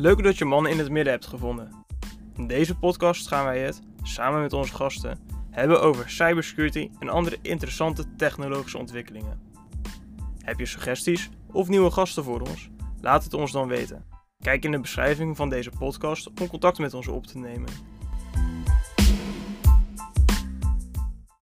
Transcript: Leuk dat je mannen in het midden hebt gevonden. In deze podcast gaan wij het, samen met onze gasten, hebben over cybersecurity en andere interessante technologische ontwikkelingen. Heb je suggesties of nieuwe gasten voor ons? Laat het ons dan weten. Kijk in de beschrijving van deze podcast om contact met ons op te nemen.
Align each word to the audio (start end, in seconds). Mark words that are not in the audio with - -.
Leuk 0.00 0.22
dat 0.22 0.38
je 0.38 0.44
mannen 0.44 0.72
in 0.72 0.78
het 0.78 0.90
midden 0.90 1.12
hebt 1.12 1.26
gevonden. 1.26 1.84
In 2.36 2.46
deze 2.46 2.78
podcast 2.78 3.28
gaan 3.28 3.44
wij 3.44 3.58
het, 3.58 3.80
samen 4.02 4.40
met 4.40 4.52
onze 4.52 4.74
gasten, 4.74 5.18
hebben 5.50 5.82
over 5.82 6.10
cybersecurity 6.10 6.90
en 6.98 7.08
andere 7.08 7.38
interessante 7.42 8.14
technologische 8.16 8.78
ontwikkelingen. 8.78 9.40
Heb 10.38 10.58
je 10.58 10.66
suggesties 10.66 11.30
of 11.52 11.68
nieuwe 11.68 11.90
gasten 11.90 12.24
voor 12.24 12.40
ons? 12.40 12.70
Laat 13.00 13.24
het 13.24 13.34
ons 13.34 13.52
dan 13.52 13.68
weten. 13.68 14.04
Kijk 14.38 14.64
in 14.64 14.70
de 14.70 14.80
beschrijving 14.80 15.36
van 15.36 15.48
deze 15.48 15.70
podcast 15.78 16.28
om 16.40 16.48
contact 16.48 16.78
met 16.78 16.94
ons 16.94 17.08
op 17.08 17.26
te 17.26 17.38
nemen. 17.38 17.68